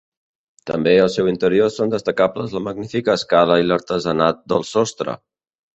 [0.69, 5.21] També al seu interior són destacables la magnífica escala i l'artesanat del sostre.